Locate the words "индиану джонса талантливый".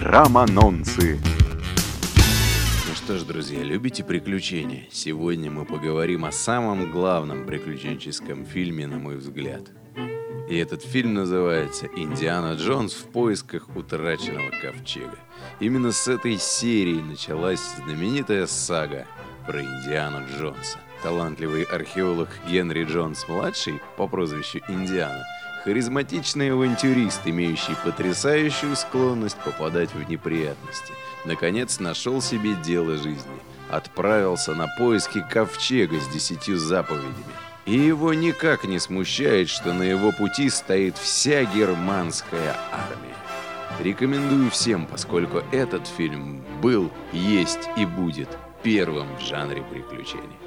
19.60-21.62